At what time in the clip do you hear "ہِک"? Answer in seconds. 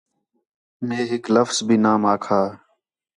1.09-1.25